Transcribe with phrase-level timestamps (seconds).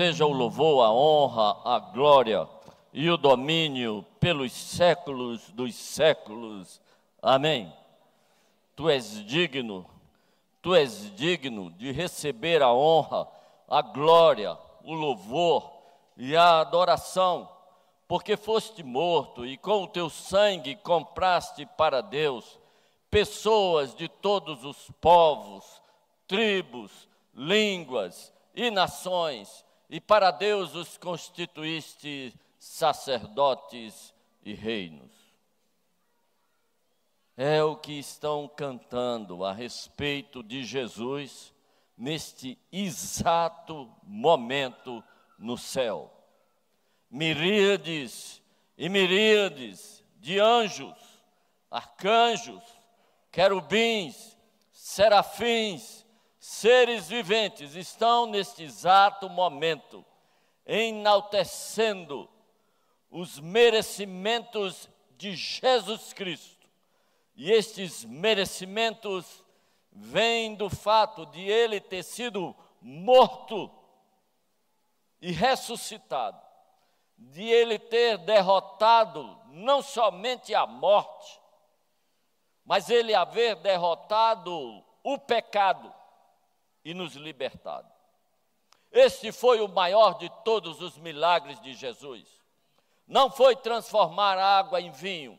[0.00, 2.48] seja o louvor, a honra, a glória
[2.90, 6.80] e o domínio pelos séculos dos séculos.
[7.20, 7.70] Amém.
[8.74, 9.84] Tu és digno,
[10.62, 13.28] tu és digno de receber a honra,
[13.68, 15.70] a glória, o louvor
[16.16, 17.46] e a adoração,
[18.08, 22.58] porque foste morto e com o teu sangue compraste para Deus
[23.10, 25.82] pessoas de todos os povos,
[26.26, 35.10] tribos, línguas e nações, e para Deus os constituíste sacerdotes e reinos.
[37.36, 41.52] É o que estão cantando a respeito de Jesus
[41.98, 45.02] neste exato momento
[45.36, 46.08] no céu.
[47.10, 48.40] Miríades
[48.78, 50.96] e miríades de anjos,
[51.68, 52.62] arcanjos,
[53.32, 54.38] querubins,
[54.70, 56.06] serafins,
[56.40, 60.02] seres viventes estão neste exato momento
[60.64, 62.26] enaltecendo
[63.10, 66.66] os merecimentos de Jesus Cristo.
[67.36, 69.44] E estes merecimentos
[69.92, 73.70] vêm do fato de ele ter sido morto
[75.20, 76.40] e ressuscitado,
[77.18, 81.38] de ele ter derrotado não somente a morte,
[82.64, 85.99] mas ele haver derrotado o pecado
[86.84, 87.90] e nos libertado.
[88.90, 92.28] Este foi o maior de todos os milagres de Jesus.
[93.06, 95.38] Não foi transformar água em vinho,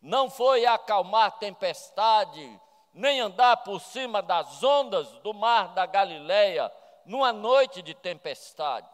[0.00, 2.60] não foi acalmar tempestade,
[2.92, 6.70] nem andar por cima das ondas do mar da Galileia
[7.04, 8.88] numa noite de tempestade.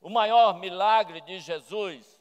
[0.00, 2.18] O maior milagre de Jesus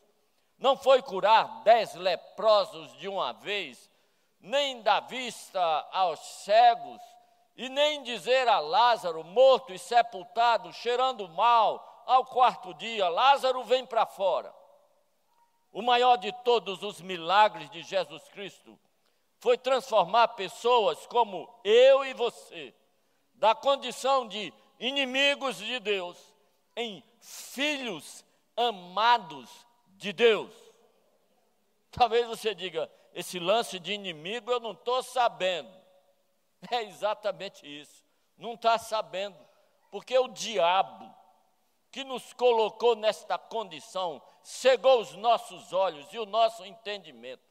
[0.58, 3.90] não foi curar dez leprosos de uma vez,
[4.40, 7.02] nem dar vista aos cegos,
[7.58, 13.84] e nem dizer a Lázaro, morto e sepultado, cheirando mal, ao quarto dia: Lázaro vem
[13.84, 14.54] para fora.
[15.74, 18.80] O maior de todos os milagres de Jesus Cristo
[19.40, 22.74] foi transformar pessoas como eu e você,
[23.34, 26.18] da condição de inimigos de Deus,
[26.76, 28.24] em filhos
[28.56, 29.50] amados
[29.98, 30.54] de Deus.
[31.92, 35.77] Talvez você diga, esse lance de inimigo eu não estou sabendo.
[36.72, 38.04] É exatamente isso.
[38.38, 39.38] Não está sabendo.
[39.92, 41.14] Porque o diabo
[41.92, 47.48] que nos colocou nesta condição cegou os nossos olhos e o nosso entendimento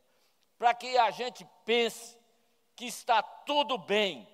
[0.58, 2.18] para que a gente pense
[2.74, 4.28] que está tudo bem,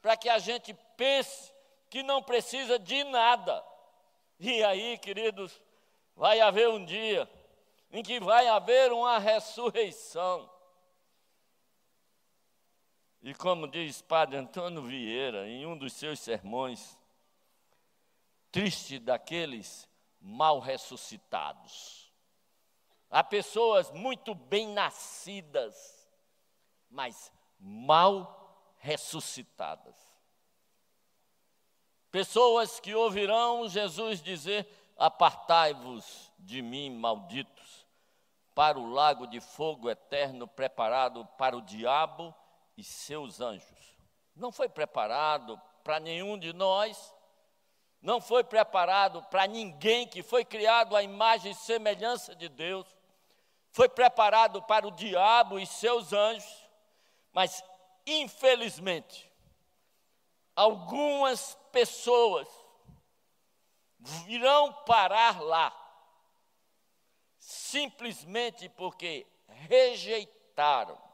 [0.00, 1.52] para que a gente pense
[1.90, 3.64] que não precisa de nada.
[4.38, 5.60] E aí, queridos,
[6.14, 7.30] vai haver um dia
[7.90, 10.50] em que vai haver uma ressurreição.
[13.22, 16.98] E como diz Padre Antônio Vieira em um dos seus sermões,
[18.52, 19.88] triste daqueles
[20.20, 22.12] mal ressuscitados.
[23.10, 26.08] Há pessoas muito bem nascidas,
[26.90, 29.94] mas mal ressuscitadas.
[32.10, 34.66] Pessoas que ouvirão Jesus dizer:
[34.96, 37.86] Apartai-vos de mim, malditos,
[38.54, 42.34] para o lago de fogo eterno preparado para o diabo
[42.76, 43.96] e seus anjos.
[44.34, 47.14] Não foi preparado para nenhum de nós,
[48.02, 52.86] não foi preparado para ninguém que foi criado à imagem e semelhança de Deus,
[53.70, 56.68] foi preparado para o diabo e seus anjos,
[57.32, 57.64] mas
[58.06, 59.30] infelizmente,
[60.54, 62.48] algumas pessoas
[63.98, 65.74] virão parar lá,
[67.38, 71.05] simplesmente porque rejeitaram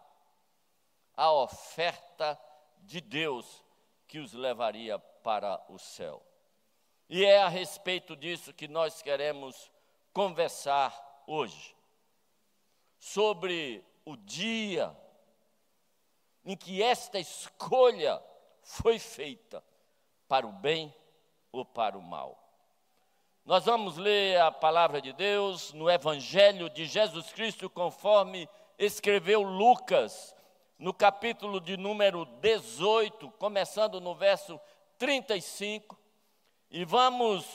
[1.16, 2.38] a oferta
[2.78, 3.64] de Deus
[4.06, 6.22] que os levaria para o céu.
[7.08, 9.70] E é a respeito disso que nós queremos
[10.12, 11.76] conversar hoje.
[12.98, 14.96] Sobre o dia
[16.44, 18.22] em que esta escolha
[18.62, 19.62] foi feita
[20.28, 20.94] para o bem
[21.50, 22.38] ou para o mal.
[23.44, 28.48] Nós vamos ler a palavra de Deus no Evangelho de Jesus Cristo, conforme
[28.78, 30.34] escreveu Lucas,
[30.82, 34.60] no capítulo de número 18, começando no verso
[34.98, 35.96] 35,
[36.68, 37.46] e vamos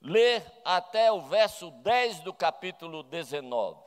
[0.00, 3.78] ler até o verso 10 do capítulo 19.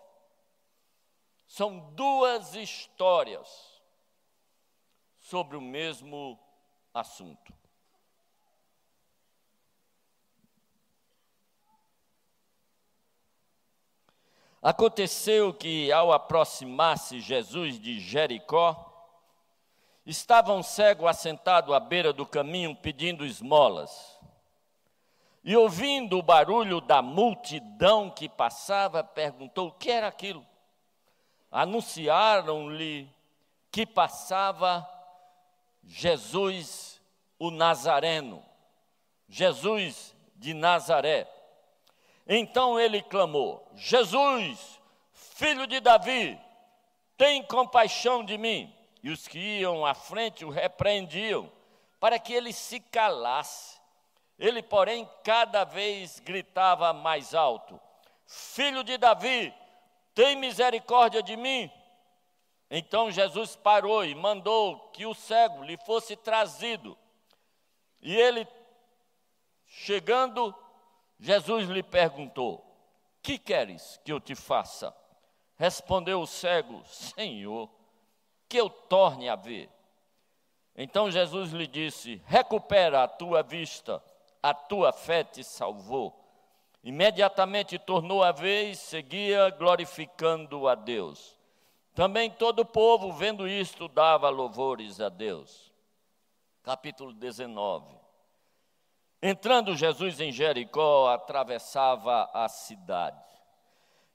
[1.48, 3.82] São duas histórias
[5.18, 6.40] sobre o mesmo
[6.94, 7.52] assunto.
[14.62, 18.88] Aconteceu que, ao aproximar-se Jesus de Jericó,
[20.06, 24.20] estava um cego assentado à beira do caminho pedindo esmolas.
[25.44, 30.46] E ouvindo o barulho da multidão que passava, perguntou o que era aquilo.
[31.50, 33.10] Anunciaram-lhe
[33.72, 34.88] que passava
[35.84, 37.02] Jesus
[37.40, 38.46] o Nazareno,
[39.28, 41.28] Jesus de Nazaré.
[42.28, 44.80] Então ele clamou: Jesus,
[45.14, 46.40] filho de Davi,
[47.18, 48.74] tem compaixão de mim.
[49.04, 51.52] E os que iam à frente o repreendiam,
[52.00, 53.80] para que ele se calasse.
[54.38, 57.80] Ele, porém, cada vez gritava mais alto:
[58.26, 59.54] Filho de Davi,
[60.14, 61.72] tem misericórdia de mim.
[62.70, 66.98] Então Jesus parou e mandou que o cego lhe fosse trazido.
[68.02, 68.48] E ele,
[69.68, 70.56] chegando,
[71.22, 72.66] Jesus lhe perguntou:
[73.22, 74.94] Que queres que eu te faça?
[75.56, 77.70] Respondeu o cego: Senhor,
[78.50, 79.70] que eu torne a ver.
[80.76, 84.04] Então Jesus lhe disse: Recupera a tua vista,
[84.42, 86.18] a tua fé te salvou.
[86.84, 91.38] Imediatamente tornou a ver e seguia glorificando a Deus.
[91.94, 95.72] Também todo o povo, vendo isto, dava louvores a Deus.
[96.64, 98.01] Capítulo 19.
[99.22, 103.22] Entrando Jesus em Jericó, atravessava a cidade.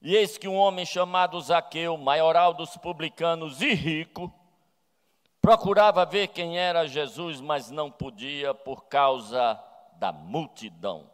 [0.02, 4.32] E eis que um homem chamado Zaqueu, maioral dos publicanos e rico,
[5.40, 9.62] procurava ver quem era Jesus, mas não podia por causa
[9.92, 11.08] da multidão,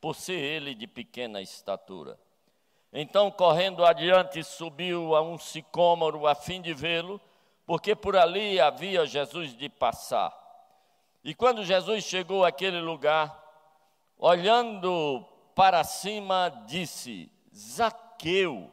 [0.00, 2.18] por ser ele de pequena estatura.
[2.92, 7.20] Então, correndo adiante, subiu a um sicômoro a fim de vê-lo,
[7.64, 10.45] porque por ali havia Jesus de passar.
[11.26, 13.36] E quando Jesus chegou àquele lugar,
[14.16, 15.26] olhando
[15.56, 18.70] para cima, disse: Zaqueu,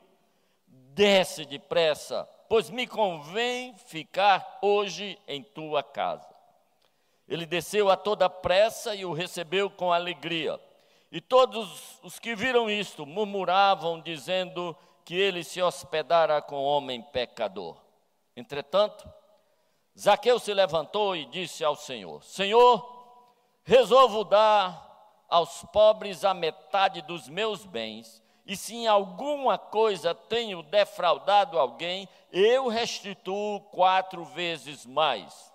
[0.67, 6.29] desce depressa, pois me convém ficar hoje em tua casa.
[7.27, 10.59] Ele desceu a toda pressa e o recebeu com alegria.
[11.11, 17.81] E todos os que viram isto murmuravam, dizendo que ele se hospedara com homem pecador.
[18.37, 19.11] Entretanto,
[19.97, 23.25] Zaqueu se levantou e disse ao Senhor: Senhor,
[23.63, 24.91] resolvo dar
[25.29, 32.09] aos pobres a metade dos meus bens, e se em alguma coisa tenho defraudado alguém,
[32.31, 35.51] eu restituo quatro vezes mais.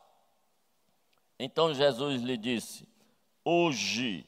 [1.38, 2.88] Então Jesus lhe disse:
[3.44, 4.24] Hoje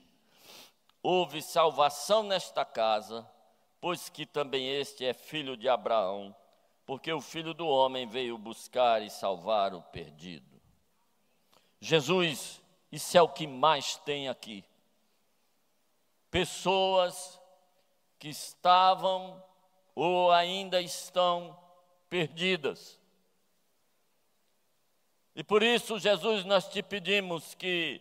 [1.02, 3.28] houve salvação nesta casa,
[3.80, 6.34] pois que também este é filho de Abraão
[6.90, 10.60] porque o filho do homem veio buscar e salvar o perdido.
[11.78, 12.60] Jesus,
[12.90, 14.64] isso é o que mais tem aqui.
[16.32, 17.40] Pessoas
[18.18, 19.40] que estavam
[19.94, 21.56] ou ainda estão
[22.08, 22.98] perdidas.
[25.36, 28.00] E por isso, Jesus, nós te pedimos que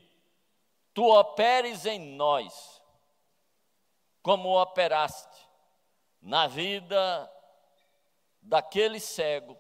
[0.96, 2.82] tu operes em nós,
[4.24, 5.48] como operaste
[6.20, 7.32] na vida
[8.42, 9.58] daquele cego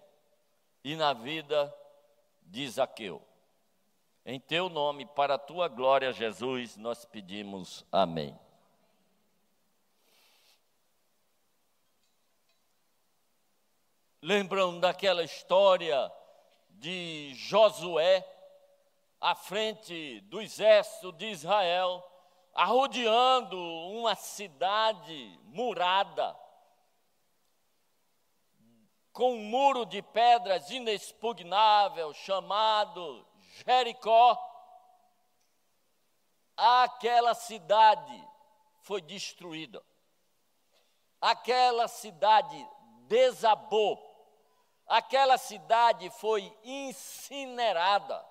[0.83, 1.73] e na vida
[2.41, 3.21] de Zaqueu.
[4.25, 8.37] Em teu nome, para a tua glória, Jesus, nós pedimos amém.
[14.21, 16.11] Lembram daquela história
[16.69, 18.27] de Josué
[19.19, 22.05] à frente do exército de Israel,
[22.53, 26.35] arrodeando uma cidade murada
[29.11, 33.25] com um muro de pedras inexpugnável chamado
[33.65, 34.37] Jericó,
[36.55, 38.27] aquela cidade
[38.81, 39.83] foi destruída.
[41.21, 42.67] Aquela cidade
[43.07, 44.07] desabou.
[44.87, 48.25] Aquela cidade foi incinerada.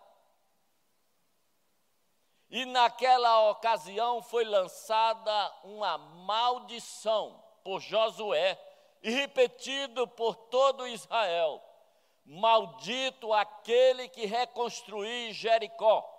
[2.50, 8.58] E naquela ocasião foi lançada uma maldição por Josué
[9.02, 11.62] e repetido por todo Israel:
[12.24, 16.14] Maldito aquele que reconstruir Jericó.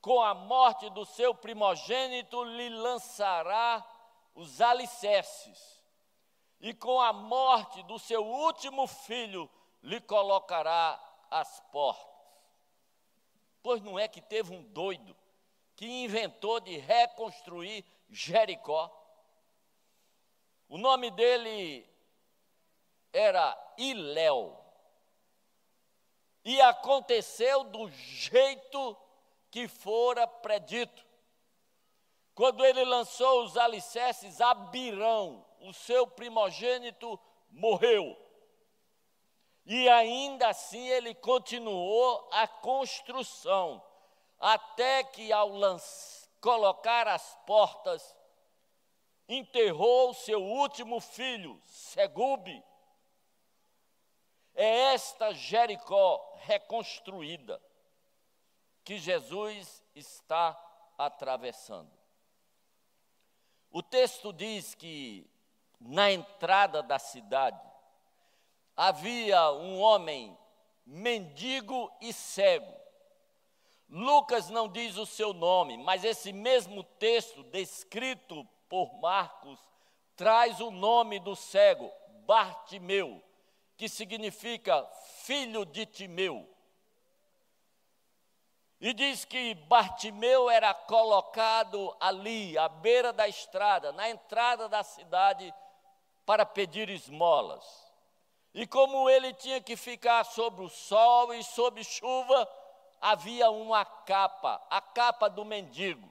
[0.00, 3.86] Com a morte do seu primogênito lhe lançará
[4.34, 5.82] os alicerces,
[6.60, 9.48] e com a morte do seu último filho
[9.82, 11.00] lhe colocará
[11.30, 12.12] as portas.
[13.62, 15.16] Pois não é que teve um doido
[15.76, 18.90] que inventou de reconstruir Jericó?
[20.72, 21.86] O nome dele
[23.12, 24.58] era Iléu.
[26.42, 28.96] E aconteceu do jeito
[29.50, 31.06] que fora predito.
[32.34, 38.16] Quando ele lançou os alicerces, Abirão, o seu primogênito, morreu.
[39.66, 43.84] E ainda assim ele continuou a construção,
[44.40, 45.50] até que ao
[46.40, 48.16] colocar as portas,
[49.34, 52.62] enterrou seu último filho, Segube.
[54.54, 57.60] É esta Jericó reconstruída
[58.84, 60.58] que Jesus está
[60.98, 61.90] atravessando.
[63.70, 65.26] O texto diz que
[65.80, 67.60] na entrada da cidade
[68.76, 70.36] havia um homem
[70.84, 72.82] mendigo e cego.
[73.88, 79.60] Lucas não diz o seu nome, mas esse mesmo texto descrito por Marcos
[80.16, 81.92] traz o nome do cego,
[82.24, 83.22] Bartimeu,
[83.76, 84.82] que significa
[85.24, 86.48] filho de Timeu.
[88.80, 95.52] E diz que Bartimeu era colocado ali, à beira da estrada, na entrada da cidade,
[96.24, 97.92] para pedir esmolas.
[98.54, 102.48] E como ele tinha que ficar sob o sol e sob chuva,
[103.02, 106.10] havia uma capa, a capa do mendigo.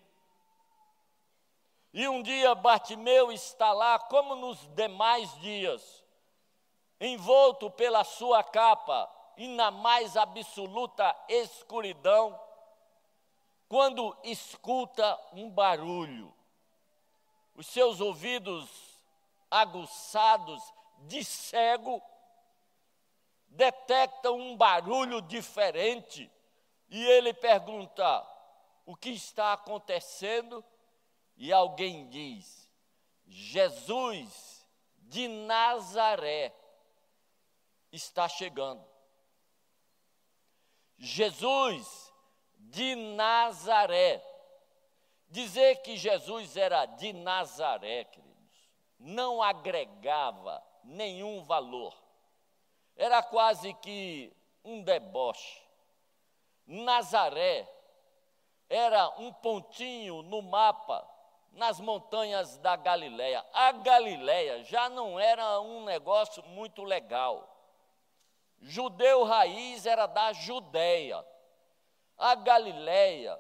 [1.94, 6.04] E um dia Bartimeu está lá, como nos demais dias,
[7.00, 12.40] envolto pela sua capa e na mais absoluta escuridão,
[13.68, 16.34] quando escuta um barulho.
[17.56, 18.70] Os seus ouvidos
[19.50, 20.64] aguçados
[21.00, 22.02] de cego
[23.48, 26.32] detectam um barulho diferente
[26.90, 28.26] e ele pergunta:
[28.86, 30.64] o que está acontecendo?
[31.42, 32.72] E alguém diz:
[33.26, 34.64] Jesus
[35.00, 36.54] de Nazaré
[37.92, 38.86] está chegando.
[41.00, 42.14] Jesus
[42.60, 44.24] de Nazaré.
[45.30, 48.70] Dizer que Jesus era de Nazaré, queridos,
[49.00, 52.00] não agregava nenhum valor.
[52.96, 54.32] Era quase que
[54.64, 55.60] um deboche.
[56.68, 57.68] Nazaré
[58.70, 61.10] era um pontinho no mapa
[61.52, 63.46] nas montanhas da Galileia.
[63.54, 67.48] A Galileia já não era um negócio muito legal.
[68.60, 71.26] Judeu raiz era da Judéia.
[72.18, 73.40] A Galileia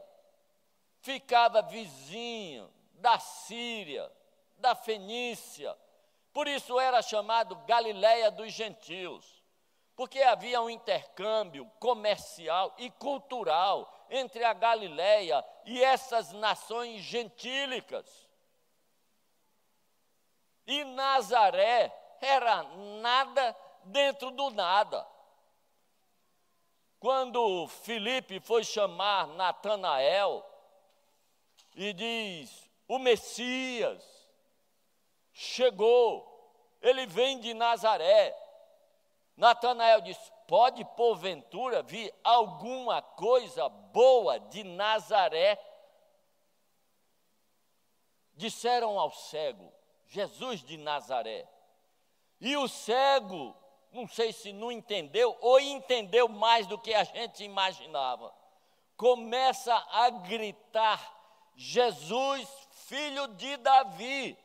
[1.01, 4.11] ficava vizinho da Síria,
[4.57, 5.77] da Fenícia.
[6.33, 9.40] Por isso era chamado Galileia dos gentios,
[10.01, 18.27] porque havia um intercâmbio comercial e cultural entre a Galileia e essas nações gentílicas.
[20.65, 22.63] E Nazaré era
[22.99, 25.07] nada dentro do nada.
[26.99, 30.43] Quando Felipe foi chamar Natanael
[31.75, 34.03] e diz: O Messias
[35.31, 36.27] chegou,
[36.81, 38.40] ele vem de Nazaré.
[39.41, 45.59] Natanael diz: Pode porventura vir alguma coisa boa de Nazaré?
[48.35, 49.73] Disseram ao cego:
[50.05, 51.49] Jesus de Nazaré.
[52.39, 53.55] E o cego
[53.91, 58.31] não sei se não entendeu ou entendeu mais do que a gente imaginava.
[58.95, 61.01] Começa a gritar:
[61.55, 64.37] Jesus, filho de Davi.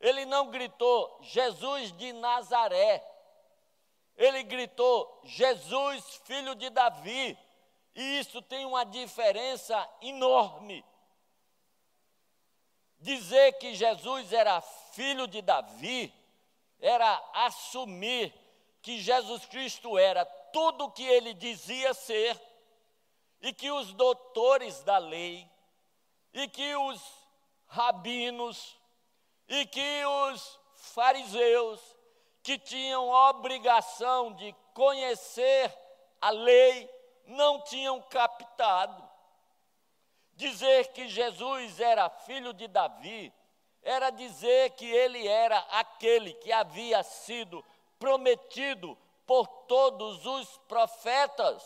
[0.00, 3.17] Ele não gritou Jesus de Nazaré.
[4.18, 7.38] Ele gritou Jesus, filho de Davi.
[7.94, 10.84] E isso tem uma diferença enorme.
[12.98, 16.12] Dizer que Jesus era filho de Davi
[16.80, 18.32] era assumir
[18.82, 22.40] que Jesus Cristo era tudo o que ele dizia ser,
[23.40, 25.48] e que os doutores da lei,
[26.32, 27.00] e que os
[27.66, 28.76] rabinos,
[29.48, 31.80] e que os fariseus,
[32.48, 35.70] que tinham obrigação de conhecer
[36.18, 36.90] a lei,
[37.26, 39.06] não tinham captado.
[40.32, 43.30] Dizer que Jesus era filho de Davi
[43.82, 47.62] era dizer que ele era aquele que havia sido
[47.98, 51.62] prometido por todos os profetas,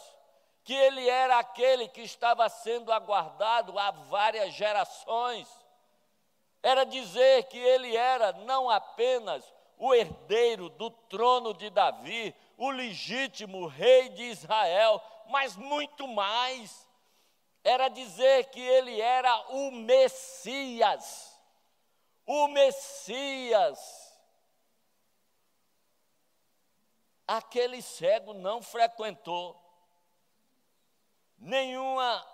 [0.65, 5.49] que ele era aquele que estava sendo aguardado há várias gerações.
[6.61, 9.45] Era dizer que ele era não apenas
[9.79, 16.89] o herdeiro do trono de Davi, o legítimo rei de Israel, mas muito mais.
[17.65, 21.33] Era dizer que ele era o Messias
[22.27, 24.13] o Messias.
[27.27, 29.59] Aquele cego não frequentou
[31.39, 32.27] nenhuma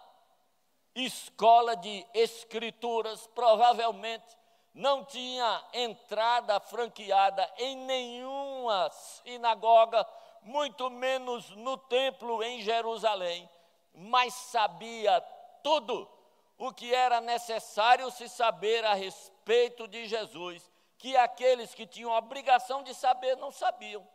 [0.95, 4.37] escola de escrituras, provavelmente
[4.75, 10.07] não tinha entrada franqueada em nenhuma sinagoga,
[10.43, 13.49] muito menos no templo em Jerusalém,
[13.93, 15.21] mas sabia
[15.63, 16.09] tudo
[16.57, 22.19] o que era necessário se saber a respeito de Jesus, que aqueles que tinham a
[22.19, 24.07] obrigação de saber não sabiam.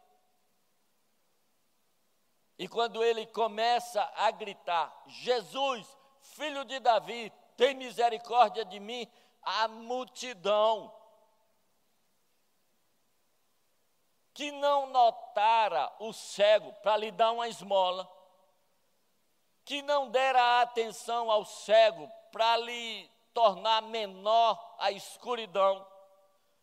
[2.57, 5.87] E quando ele começa a gritar: Jesus,
[6.21, 9.07] filho de Davi, tem misericórdia de mim,
[9.43, 10.93] a multidão
[14.33, 18.09] que não notara o cego para lhe dar uma esmola,
[19.63, 25.85] que não dera atenção ao cego para lhe tornar menor a escuridão,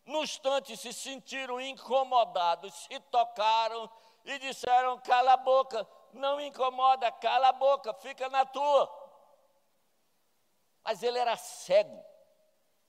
[0.05, 3.89] no instante se sentiram incomodados, se tocaram
[4.25, 8.99] e disseram: cala a boca, não incomoda, cala a boca, fica na tua.
[10.83, 12.03] Mas ele era cego,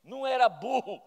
[0.02, 1.00] não era burro,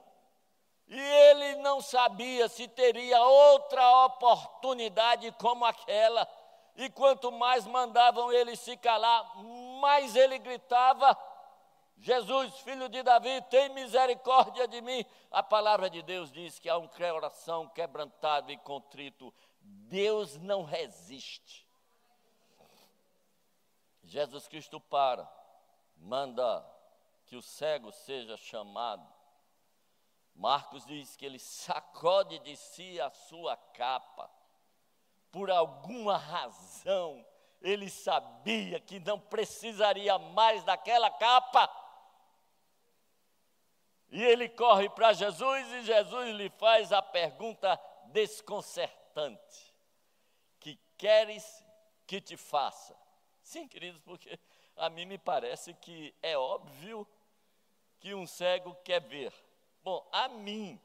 [0.88, 6.28] e ele não sabia se teria outra oportunidade como aquela.
[6.76, 9.36] E quanto mais mandavam ele se calar,
[9.80, 11.18] mais ele gritava:
[11.98, 15.06] Jesus, filho de Davi, tem misericórdia de mim.
[15.32, 19.34] A palavra de Deus diz que há um coração quebrantado e contrito.
[19.62, 21.66] Deus não resiste.
[24.04, 25.28] Jesus Cristo para,
[25.98, 26.64] manda
[27.26, 29.08] que o cego seja chamado.
[30.34, 34.30] Marcos diz que ele sacode de si a sua capa.
[35.32, 37.26] Por alguma razão,
[37.62, 41.70] ele sabia que não precisaria mais daquela capa.
[44.10, 49.74] E ele corre para Jesus e Jesus lhe faz a pergunta desconcertante:
[50.60, 51.66] Que queres
[52.06, 52.96] que te faça?
[53.42, 54.40] Sim, queridos, porque
[54.76, 57.08] a mim me parece que é óbvio
[58.00, 59.34] que um cego quer ver.
[59.84, 60.80] Bom, a mim,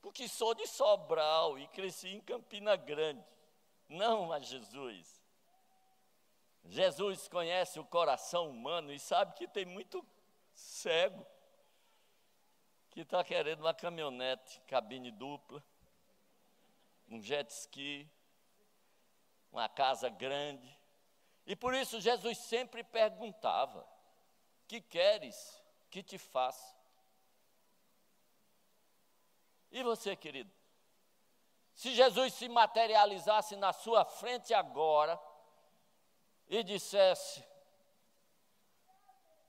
[0.00, 3.24] porque sou de Sobral e cresci em Campina Grande,
[3.88, 5.22] não a Jesus.
[6.64, 10.04] Jesus conhece o coração humano e sabe que tem muito
[10.54, 11.26] cego
[12.90, 15.64] que está querendo uma caminhonete, cabine dupla,
[17.08, 18.08] um jet ski,
[19.50, 20.81] uma casa grande.
[21.44, 23.86] E por isso Jesus sempre perguntava:
[24.66, 25.62] Que queres?
[25.92, 26.74] que te faça.
[29.70, 30.50] E você, querido?
[31.74, 35.20] Se Jesus se materializasse na sua frente agora
[36.48, 37.46] e dissesse: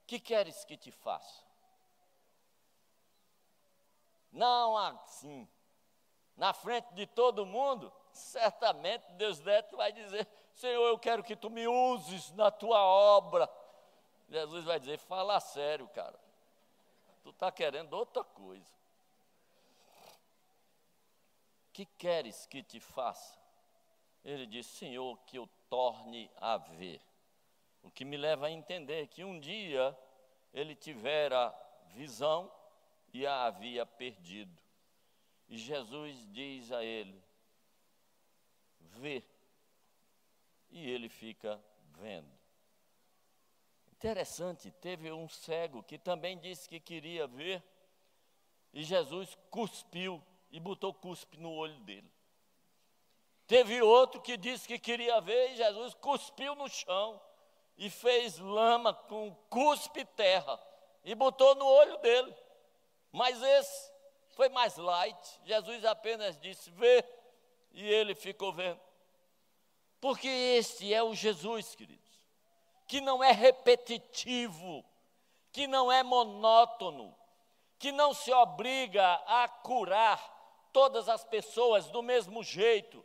[0.06, 1.44] Que queres que te faça?
[4.30, 5.48] Não assim,
[6.36, 11.50] na frente de todo mundo, certamente Deus Neto vai dizer: Senhor, eu quero que tu
[11.50, 13.50] me uses na tua obra.
[14.30, 16.20] Jesus vai dizer: Fala sério, cara.
[17.24, 18.66] Tu está querendo outra coisa.
[21.72, 23.40] Que queres que te faça?
[24.24, 27.02] Ele diz: Senhor, que eu torne a ver.
[27.82, 29.98] O que me leva a entender que um dia
[30.54, 31.54] ele tivera
[31.88, 32.52] visão
[33.12, 34.62] e a havia perdido.
[35.50, 37.22] E Jesus diz a ele:
[38.80, 39.24] Vê.
[40.74, 41.64] E ele fica
[42.00, 42.28] vendo.
[43.92, 47.64] Interessante, teve um cego que também disse que queria ver,
[48.74, 52.12] e Jesus cuspiu e botou cuspe no olho dele.
[53.46, 57.22] Teve outro que disse que queria ver, e Jesus cuspiu no chão
[57.78, 60.60] e fez lama com cuspe terra
[61.04, 62.36] e botou no olho dele.
[63.12, 63.92] Mas esse
[64.32, 65.40] foi mais light.
[65.46, 67.06] Jesus apenas disse: vê,
[67.72, 68.82] e ele ficou vendo.
[70.04, 72.04] Porque este é o Jesus, querido
[72.94, 74.86] que não é repetitivo,
[75.52, 77.16] que não é monótono,
[77.80, 80.20] que não se obriga a curar
[80.72, 83.04] todas as pessoas do mesmo jeito,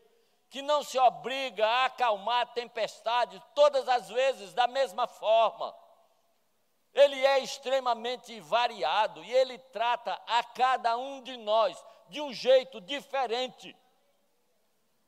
[0.51, 5.75] que não se obriga a acalmar a tempestade todas as vezes da mesma forma.
[6.93, 12.81] Ele é extremamente variado e ele trata a cada um de nós de um jeito
[12.81, 13.77] diferente.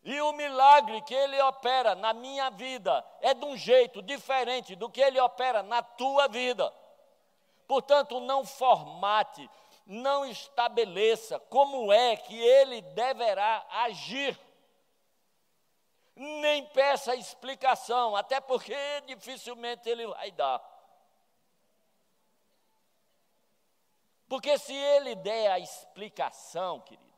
[0.02, 4.88] E o milagre que ele opera na minha vida é de um jeito diferente do
[4.88, 6.72] que ele opera na tua vida.
[7.66, 9.48] Portanto, não formate,
[9.84, 14.38] não estabeleça como é que ele deverá agir.
[16.16, 18.74] Nem peça explicação, até porque
[19.06, 20.60] dificilmente ele vai dar.
[24.28, 27.09] Porque se ele der a explicação, querido,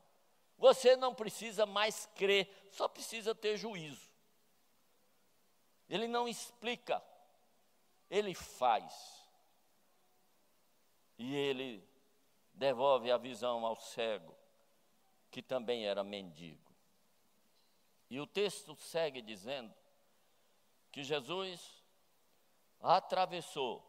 [0.63, 4.09] você não precisa mais crer, só precisa ter juízo.
[5.89, 7.03] Ele não explica,
[8.09, 9.27] ele faz.
[11.17, 11.85] E ele
[12.53, 14.33] devolve a visão ao cego,
[15.29, 16.73] que também era mendigo.
[18.09, 19.75] E o texto segue dizendo
[20.93, 21.83] que Jesus,
[22.79, 23.85] atravessou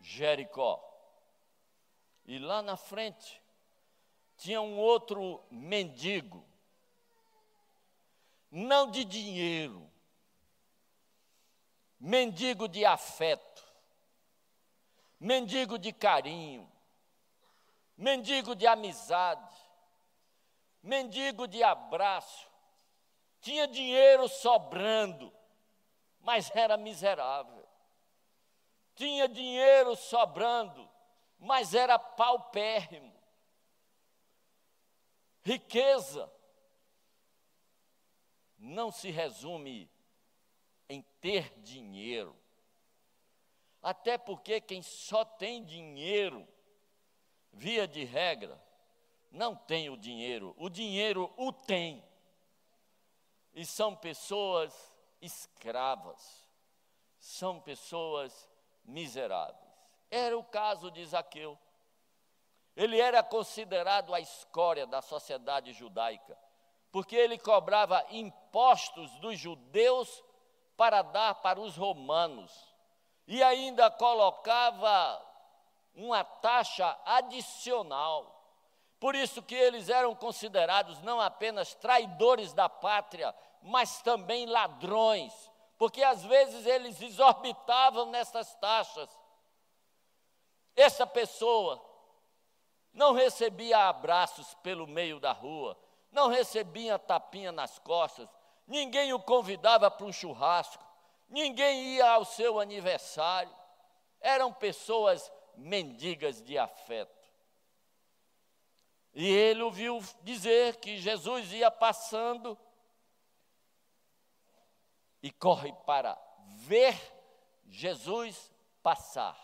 [0.00, 0.82] Jericó.
[2.24, 3.44] E lá na frente
[4.36, 6.44] tinha um outro mendigo,
[8.50, 9.90] não de dinheiro,
[11.98, 13.64] mendigo de afeto,
[15.18, 16.70] mendigo de carinho,
[17.96, 19.56] mendigo de amizade,
[20.82, 22.46] mendigo de abraço,
[23.40, 25.32] tinha dinheiro sobrando,
[26.20, 27.64] mas era miserável.
[28.96, 30.90] Tinha dinheiro sobrando,
[31.38, 33.15] mas era paupérrimo.
[35.46, 36.28] Riqueza
[38.58, 39.88] não se resume
[40.88, 42.36] em ter dinheiro.
[43.80, 46.44] Até porque quem só tem dinheiro,
[47.52, 48.60] via de regra,
[49.30, 50.52] não tem o dinheiro.
[50.58, 52.04] O dinheiro o tem.
[53.54, 54.74] E são pessoas
[55.22, 56.44] escravas,
[57.20, 58.50] são pessoas
[58.84, 59.70] miseráveis.
[60.10, 61.56] Era o caso de Zaqueu.
[62.76, 66.36] Ele era considerado a escória da sociedade judaica,
[66.92, 70.22] porque ele cobrava impostos dos judeus
[70.76, 72.52] para dar para os romanos,
[73.26, 75.26] e ainda colocava
[75.94, 78.34] uma taxa adicional.
[79.00, 85.32] Por isso que eles eram considerados não apenas traidores da pátria, mas também ladrões,
[85.78, 89.08] porque às vezes eles exorbitavam nessas taxas.
[90.74, 91.82] Essa pessoa
[92.96, 95.78] não recebia abraços pelo meio da rua,
[96.10, 98.26] não recebia tapinha nas costas,
[98.66, 100.82] ninguém o convidava para um churrasco,
[101.28, 103.54] ninguém ia ao seu aniversário.
[104.18, 107.14] Eram pessoas mendigas de afeto.
[109.12, 112.58] E ele ouviu dizer que Jesus ia passando
[115.22, 116.18] e corre para
[116.66, 116.98] ver
[117.66, 118.50] Jesus
[118.82, 119.38] passar.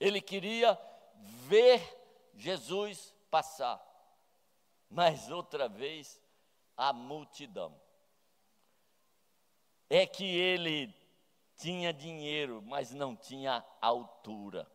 [0.00, 0.78] Ele queria
[1.48, 2.05] ver
[2.36, 3.82] Jesus passar.
[4.88, 6.20] Mas outra vez,
[6.76, 7.74] a multidão.
[9.88, 10.94] É que ele
[11.56, 14.70] tinha dinheiro, mas não tinha altura.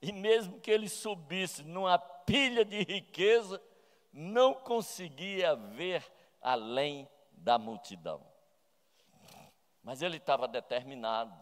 [0.00, 3.62] E mesmo que ele subisse numa pilha de riqueza,
[4.12, 6.04] não conseguia ver
[6.40, 8.24] além da multidão.
[9.82, 11.32] Mas ele estava determinado.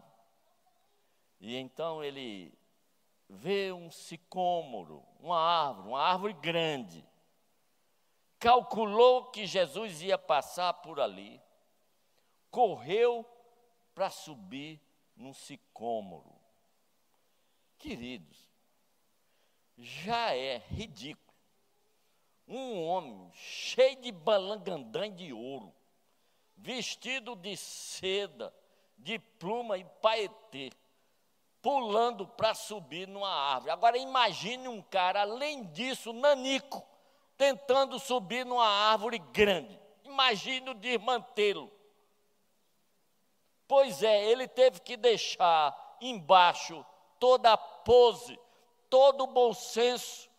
[1.39, 2.53] E então ele
[3.31, 7.07] vê um sicômoro, uma árvore, uma árvore grande.
[8.37, 11.41] Calculou que Jesus ia passar por ali.
[12.49, 13.25] Correu
[13.95, 14.81] para subir
[15.15, 16.35] num sicômoro.
[17.77, 18.49] Queridos,
[19.77, 21.31] já é ridículo.
[22.47, 25.73] Um homem cheio de balangandã de ouro,
[26.57, 28.53] vestido de seda,
[28.97, 30.69] de pluma e paetê,
[31.61, 33.71] pulando para subir numa árvore.
[33.71, 36.85] Agora imagine um cara, além disso, nanico,
[37.37, 39.79] tentando subir numa árvore grande.
[40.03, 41.71] Imagine o desmantê-lo.
[43.67, 46.85] Pois é, ele teve que deixar embaixo
[47.19, 48.37] toda a pose,
[48.89, 50.29] todo o bom senso,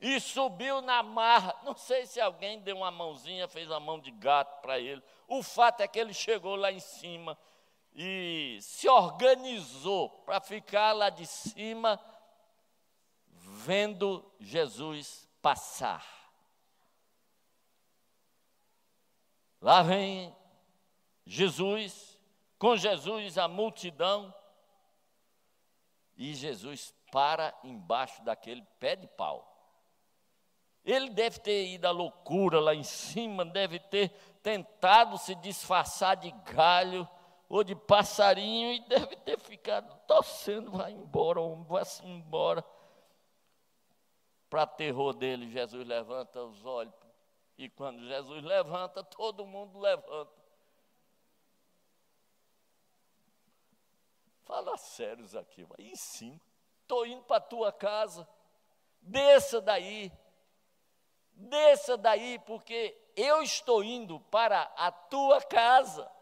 [0.00, 1.54] e subiu na marra.
[1.64, 5.02] Não sei se alguém deu uma mãozinha, fez a mão de gato para ele.
[5.26, 7.36] O fato é que ele chegou lá em cima
[7.94, 12.00] e se organizou para ficar lá de cima,
[13.28, 16.04] vendo Jesus passar.
[19.60, 20.34] Lá vem
[21.24, 22.18] Jesus,
[22.58, 24.34] com Jesus a multidão,
[26.16, 29.50] e Jesus para embaixo daquele pé de pau.
[30.84, 34.10] Ele deve ter ido à loucura lá em cima, deve ter
[34.42, 37.08] tentado se disfarçar de galho
[37.54, 42.64] ou de passarinho e deve ter ficado torcendo, vai embora, vai embora.
[44.50, 46.92] Para terror dele, Jesus levanta os olhos.
[47.56, 50.32] E quando Jesus levanta, todo mundo levanta.
[54.42, 56.40] Fala sérios aqui, vai em cima.
[56.82, 58.28] Estou indo para a tua casa.
[59.00, 60.10] Desça daí.
[61.30, 66.12] Desça daí, porque eu estou indo para a tua casa.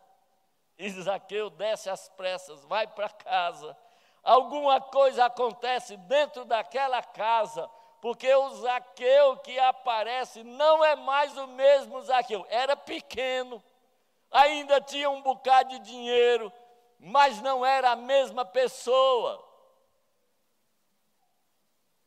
[0.82, 3.78] E Zaqueu desce às pressas, vai para casa.
[4.20, 11.46] Alguma coisa acontece dentro daquela casa, porque o Zaqueu que aparece não é mais o
[11.46, 12.44] mesmo Zaqueu.
[12.50, 13.62] Era pequeno,
[14.28, 16.52] ainda tinha um bocado de dinheiro,
[16.98, 19.40] mas não era a mesma pessoa.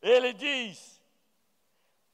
[0.02, 0.95] Ele diz: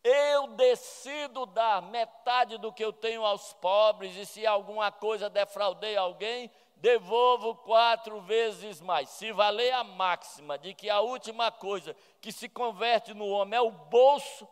[0.03, 5.95] eu decido dar metade do que eu tenho aos pobres, e se alguma coisa defraudei
[5.95, 9.09] alguém, devolvo quatro vezes mais.
[9.09, 13.61] Se valer a máxima de que a última coisa que se converte no homem é
[13.61, 14.47] o bolso,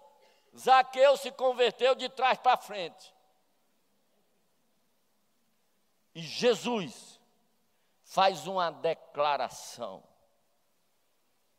[0.57, 3.13] Zaqueu se converteu de trás para frente.
[6.13, 7.19] E Jesus
[8.03, 10.03] faz uma declaração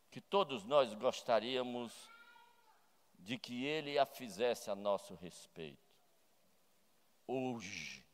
[0.09, 2.10] que todos nós gostaríamos de
[3.37, 5.79] que ele a fizesse a nosso respeito.
[7.27, 8.05] Hoje,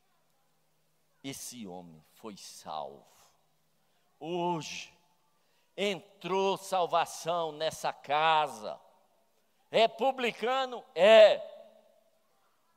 [1.24, 3.06] esse homem foi salvo.
[4.20, 4.92] Hoje,
[5.76, 8.80] entrou salvação nessa casa.
[9.70, 10.84] É publicano?
[10.94, 11.42] É.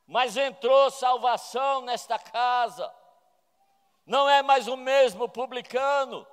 [0.06, 2.92] Mas entrou salvação nesta casa.
[4.04, 6.26] Não é mais o mesmo publicano,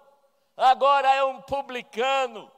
[0.58, 2.52] agora é um publicano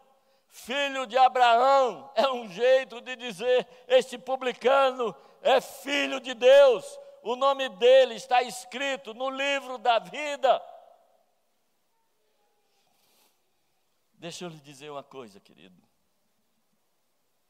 [0.52, 7.36] filho de Abraão, é um jeito de dizer: este publicano é filho de Deus, o
[7.36, 10.62] nome dele está escrito no livro da vida.
[14.14, 15.82] Deixa eu lhe dizer uma coisa, querido.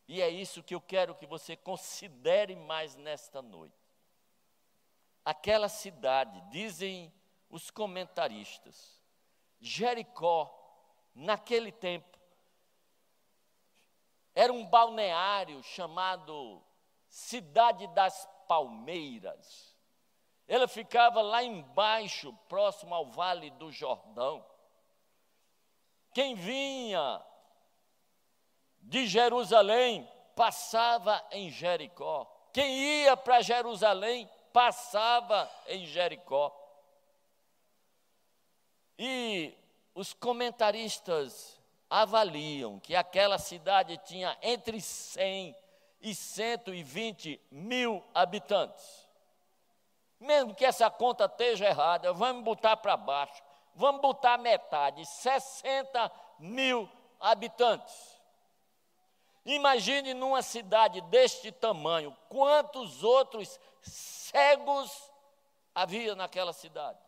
[0.07, 3.75] E é isso que eu quero que você considere mais nesta noite.
[5.25, 7.13] Aquela cidade, dizem
[7.49, 9.01] os comentaristas,
[9.59, 10.57] Jericó,
[11.13, 12.20] naquele tempo,
[14.33, 16.61] era um balneário chamado
[17.07, 19.75] Cidade das Palmeiras.
[20.47, 24.45] Ela ficava lá embaixo, próximo ao Vale do Jordão.
[26.13, 27.21] Quem vinha
[28.79, 32.25] de Jerusalém passava em Jericó.
[32.53, 36.57] Quem ia para Jerusalém passava em Jericó.
[38.97, 39.57] E
[39.95, 41.60] os comentaristas
[41.91, 45.53] avaliam que aquela cidade tinha entre 100
[45.99, 49.05] e 120 mil habitantes.
[50.17, 53.43] Mesmo que essa conta esteja errada, vamos botar para baixo,
[53.75, 58.21] vamos botar metade, 60 mil habitantes.
[59.43, 65.11] Imagine numa cidade deste tamanho, quantos outros cegos
[65.75, 66.99] havia naquela cidade.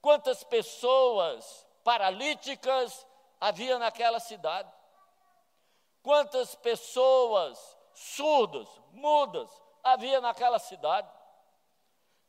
[0.00, 3.06] Quantas pessoas paralíticas
[3.40, 4.70] havia naquela cidade.
[6.02, 7.58] Quantas pessoas
[7.94, 9.50] surdas, mudas
[9.82, 11.08] havia naquela cidade?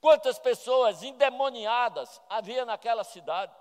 [0.02, 3.54] Quantas pessoas endemoniadas havia naquela cidade?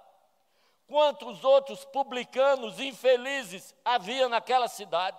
[0.86, 5.18] Quantos outros publicanos infelizes havia naquela cidade?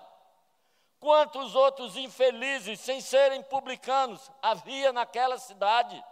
[1.00, 6.04] Quantos outros infelizes, sem serem publicanos, havia naquela cidade?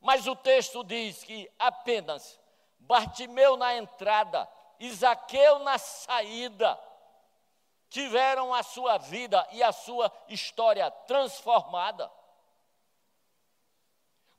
[0.00, 2.40] Mas o texto diz que apenas
[2.82, 6.78] Bartimeu na entrada, Isaqueu na saída,
[7.88, 12.10] tiveram a sua vida e a sua história transformada.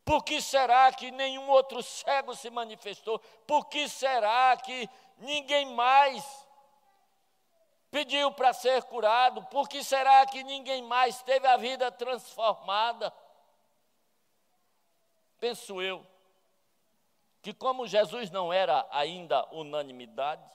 [0.04, 3.20] Por que será que nenhum outro cego se manifestou?
[3.48, 6.46] Por que será que ninguém mais
[7.90, 9.42] pediu para ser curado?
[9.46, 13.14] Por que será que ninguém mais teve a vida transformada?
[15.40, 16.13] Penso eu
[17.44, 20.50] que, como Jesus não era ainda unanimidade,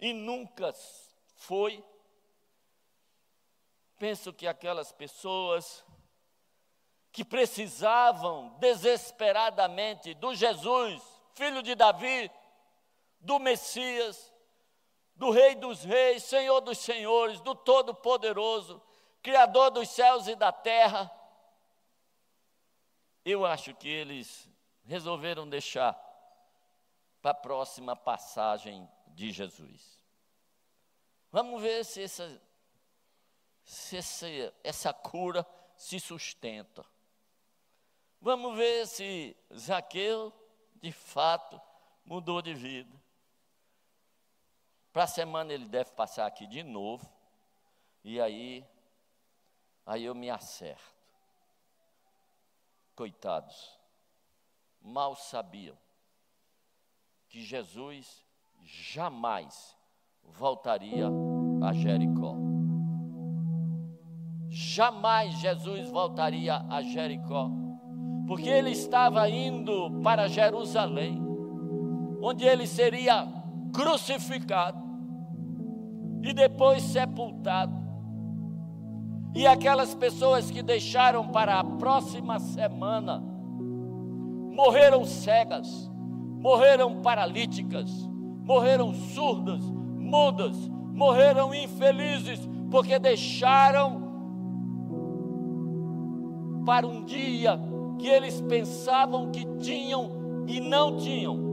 [0.00, 0.74] e nunca
[1.36, 1.84] foi,
[3.96, 5.84] penso que aquelas pessoas
[7.12, 11.00] que precisavam desesperadamente do Jesus,
[11.34, 12.28] filho de Davi,
[13.20, 14.32] do Messias,
[15.14, 18.82] do Rei dos Reis, Senhor dos Senhores, do Todo-Poderoso,
[19.22, 21.08] Criador dos céus e da terra,
[23.24, 24.50] eu acho que eles
[24.84, 25.94] resolveram deixar
[27.20, 30.02] para a próxima passagem de Jesus.
[31.30, 32.42] Vamos ver se essa,
[33.64, 34.26] se essa,
[34.62, 36.84] essa cura se sustenta.
[38.20, 40.32] Vamos ver se Zaqueu,
[40.80, 41.60] de fato,
[42.04, 43.00] mudou de vida.
[44.92, 47.10] Para a semana ele deve passar aqui de novo.
[48.04, 48.66] E aí,
[49.86, 50.92] aí eu me acerto.
[52.94, 53.81] Coitados
[54.82, 55.76] mal sabiam
[57.28, 58.22] que Jesus
[58.64, 59.76] jamais
[60.22, 61.08] voltaria
[61.62, 62.36] a Jericó.
[64.48, 67.50] Jamais Jesus voltaria a Jericó,
[68.26, 71.22] porque ele estava indo para Jerusalém,
[72.20, 73.26] onde ele seria
[73.72, 74.78] crucificado
[76.22, 77.80] e depois sepultado.
[79.34, 83.31] E aquelas pessoas que deixaram para a próxima semana
[84.52, 85.90] morreram cegas,
[86.38, 87.90] morreram paralíticas,
[88.44, 89.62] morreram surdas,
[89.98, 90.56] mudas,
[90.92, 94.02] morreram infelizes, porque deixaram
[96.66, 97.58] para um dia
[97.98, 101.50] que eles pensavam que tinham e não tinham.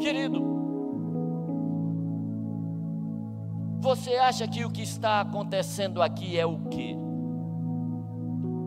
[0.00, 0.44] Querido,
[3.80, 7.05] você acha que o que está acontecendo aqui é o que?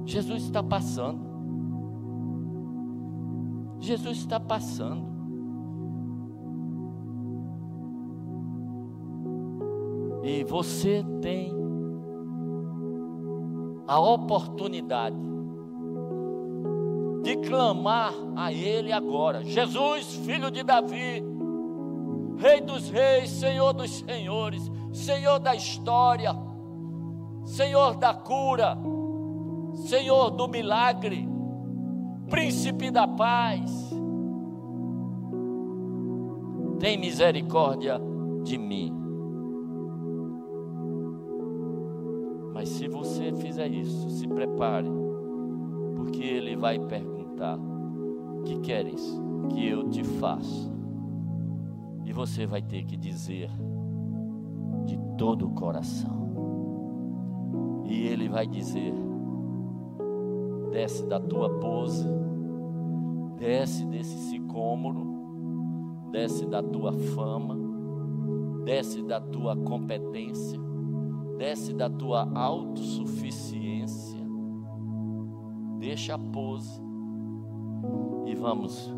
[0.10, 1.20] Jesus está passando.
[3.80, 5.08] Jesus está passando.
[10.24, 11.54] E você tem
[13.88, 15.16] a oportunidade
[17.22, 21.24] de clamar a Ele agora: Jesus, filho de Davi,
[22.36, 26.32] Rei dos Reis, Senhor dos Senhores, Senhor da história,
[27.46, 28.76] Senhor da cura,
[29.74, 31.28] Senhor do milagre,
[32.30, 33.90] Príncipe da paz,
[36.80, 38.00] tem misericórdia
[38.44, 38.94] de mim.
[42.54, 44.88] Mas se você fizer isso, se prepare,
[45.96, 47.58] porque ele vai perguntar:
[48.46, 50.72] que queres que eu te faça?
[52.06, 53.50] E você vai ter que dizer
[54.86, 56.30] de todo o coração.
[57.86, 58.94] E ele vai dizer:
[60.72, 62.08] desce da tua pose,
[63.38, 67.58] desce desse sicômoro, desce da tua fama,
[68.66, 70.70] desce da tua competência
[71.40, 74.20] desce da tua autossuficiência,
[75.80, 76.84] deixa a pose
[78.26, 78.94] e vamos,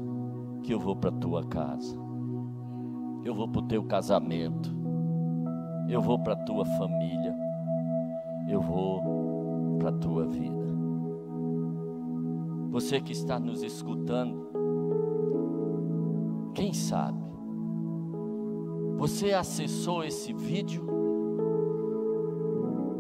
[0.64, 1.96] que eu vou para a tua casa,
[3.24, 4.76] eu vou para o teu casamento,
[5.88, 7.38] eu vou para a tua família,
[8.50, 10.61] eu vou para a tua vida.
[12.72, 14.50] Você que está nos escutando,
[16.54, 17.22] quem sabe,
[18.98, 20.88] você acessou esse vídeo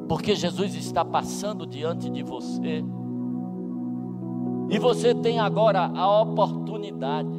[0.09, 2.83] porque Jesus está passando diante de você.
[4.69, 7.29] E você tem agora a oportunidade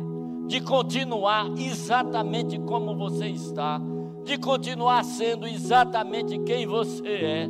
[0.46, 3.78] de continuar exatamente como você está,
[4.24, 7.48] de continuar sendo exatamente quem você é.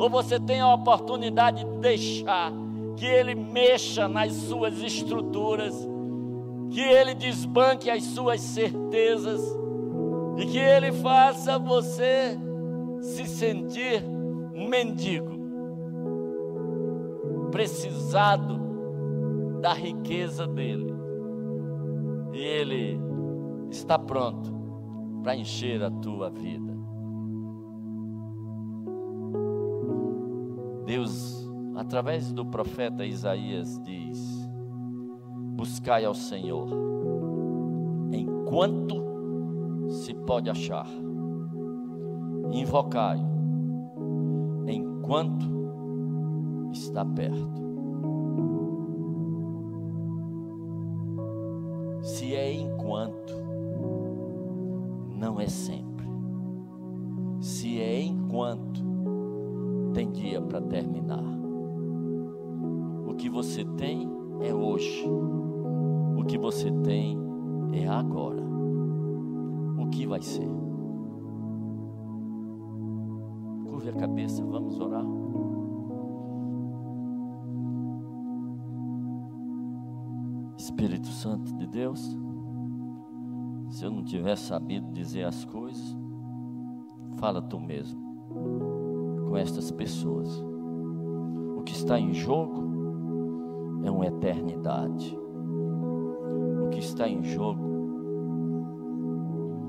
[0.00, 2.52] Ou você tem a oportunidade de deixar
[2.98, 5.74] que Ele mexa nas suas estruturas,
[6.70, 9.40] que Ele desbanque as suas certezas
[10.36, 12.36] e que Ele faça você
[13.00, 14.02] se sentir
[14.52, 15.30] mendigo,
[17.50, 18.58] precisado
[19.60, 20.92] da riqueza dele,
[22.32, 23.00] e ele
[23.70, 24.52] está pronto
[25.22, 26.76] para encher a tua vida.
[30.84, 31.37] Deus,
[31.78, 34.50] através do profeta Isaías, diz:
[35.54, 36.68] Buscai ao Senhor
[38.12, 38.96] enquanto
[39.88, 40.88] se pode achar
[42.50, 43.18] invocai
[44.66, 45.46] enquanto
[46.72, 47.68] está perto.
[52.02, 53.32] Se é enquanto,
[55.18, 56.06] não é sempre.
[57.40, 58.82] Se é enquanto,
[59.92, 61.37] tem dia para terminar.
[63.38, 65.08] Você tem é hoje.
[66.18, 67.16] O que você tem
[67.72, 68.42] é agora.
[69.78, 70.48] O que vai ser?
[73.64, 75.04] Curve a cabeça, vamos orar.
[80.56, 82.18] Espírito Santo de Deus,
[83.68, 85.96] se eu não tiver sabido dizer as coisas,
[87.18, 88.00] fala tu mesmo
[89.28, 90.28] com estas pessoas.
[91.56, 92.67] O que está em jogo
[93.90, 95.18] uma eternidade.
[96.64, 97.68] O que está em jogo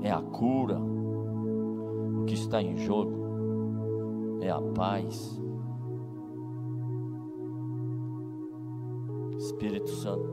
[0.02, 0.78] é a cura.
[0.78, 3.12] O que está em jogo
[4.40, 5.40] é a paz.
[9.36, 10.30] Espírito Santo,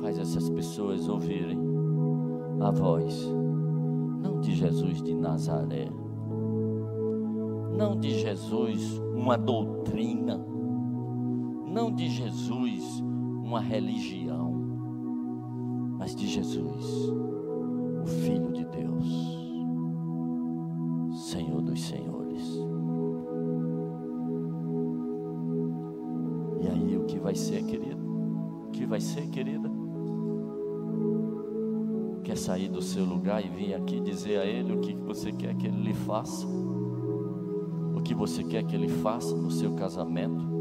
[0.00, 1.58] faz essas pessoas ouvirem
[2.60, 3.28] a voz,
[4.20, 5.88] não de Jesus de Nazaré,
[7.76, 10.44] não de Jesus uma doutrina,
[11.78, 13.00] não de Jesus
[13.44, 14.52] uma religião,
[15.96, 16.84] mas de Jesus,
[18.02, 19.38] o Filho de Deus.
[21.30, 22.42] Senhor dos Senhores.
[26.60, 28.04] E aí, o que vai ser, querido?
[28.66, 29.70] O que vai ser, querida?
[32.24, 35.54] Quer sair do seu lugar e vir aqui dizer a Ele o que você quer
[35.54, 36.44] que Ele lhe faça?
[37.94, 40.57] O que você quer que Ele faça no seu casamento?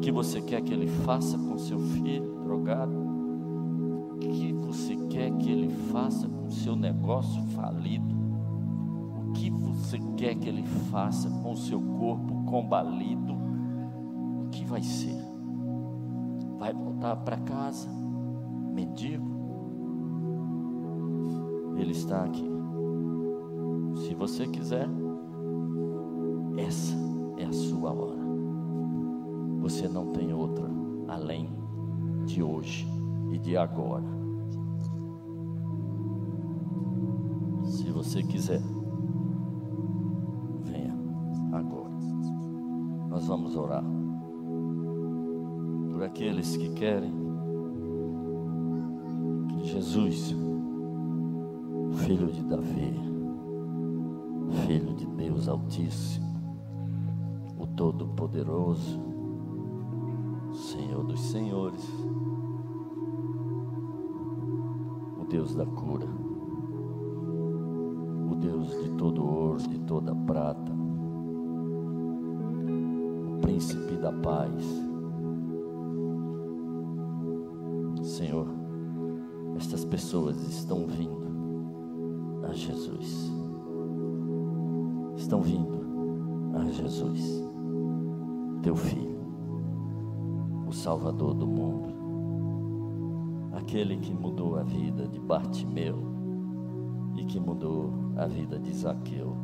[0.00, 2.92] Que você quer que Ele faça com seu filho drogado?
[2.92, 8.14] O que você quer que Ele faça com seu negócio falido?
[9.18, 15.16] O que você quer que Ele faça com seu corpo combalido, o que vai ser?
[16.58, 17.88] Vai voltar para casa,
[18.74, 19.28] mendigo?
[21.76, 22.44] Ele está aqui.
[23.96, 24.88] Se você quiser,
[29.70, 30.68] Você não tem outra
[31.06, 31.48] além
[32.26, 32.88] de hoje
[33.30, 34.04] e de agora.
[37.62, 38.60] Se você quiser,
[40.64, 40.92] venha
[41.52, 41.94] agora.
[43.08, 43.84] Nós vamos orar
[45.92, 47.14] por aqueles que querem
[49.50, 50.34] que Jesus,
[51.94, 52.92] filho de Davi,
[54.66, 56.26] filho de Deus Altíssimo,
[57.56, 59.09] o Todo-Poderoso,
[60.70, 61.84] Senhor dos Senhores,
[65.20, 66.06] o Deus da cura,
[68.30, 70.72] o Deus de todo ouro, de toda prata,
[73.26, 74.64] o Príncipe da paz.
[78.04, 78.46] Senhor,
[79.56, 83.28] estas pessoas estão vindo a Jesus,
[85.16, 85.80] estão vindo
[86.54, 87.44] a Jesus,
[88.62, 89.09] teu filho
[90.80, 91.92] Salvador do mundo,
[93.52, 95.98] aquele que mudou a vida de Bartimeu
[97.16, 99.36] e que mudou a vida de Zaqueu.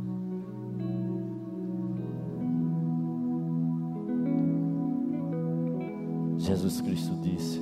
[6.39, 7.61] Jesus Cristo disse: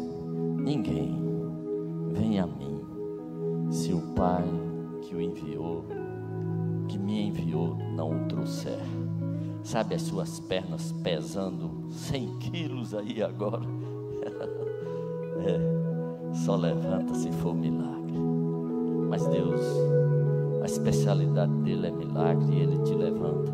[0.62, 1.20] Ninguém
[2.12, 2.80] vem a mim
[3.70, 4.44] se o Pai
[5.02, 5.84] que o enviou,
[6.86, 8.78] que me enviou, não o trouxer.
[9.64, 13.64] Sabe as suas pernas pesando 100 quilos aí agora?
[15.40, 18.18] é, só levanta se for milagre.
[19.08, 19.62] Mas Deus,
[20.62, 23.52] a especialidade dele é milagre e ele te levanta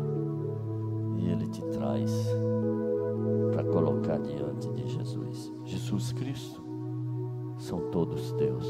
[1.17, 2.11] e ele te traz
[3.53, 5.53] para colocar diante de Jesus.
[5.63, 6.61] Jesus Cristo
[7.57, 8.67] são todos teus.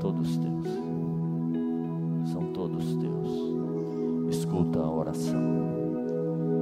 [0.00, 0.89] Todos teus.
[4.60, 5.40] Escuta a oração.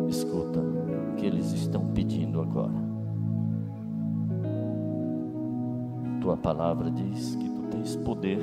[0.08, 2.80] Escuta o que eles estão pedindo agora.
[6.20, 8.38] Tua palavra diz que tu tens poder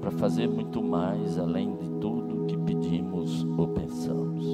[0.00, 4.46] para fazer muito mais além de tudo que pedimos ou pensamos.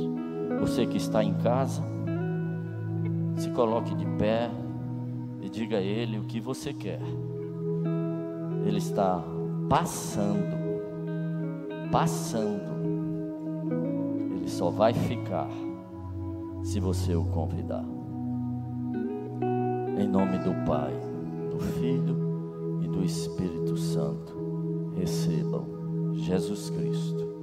[0.59, 1.83] Você que está em casa,
[3.37, 4.51] se coloque de pé
[5.43, 7.03] e diga a Ele o que você quer.
[8.65, 9.23] Ele está
[9.69, 10.57] passando,
[11.93, 12.84] passando.
[14.45, 15.49] Ele só vai ficar
[16.63, 17.83] se você o convidar.
[19.99, 20.93] Em nome do Pai,
[21.51, 27.34] do Filho e do Espírito Santo, recebam Jesus Cristo.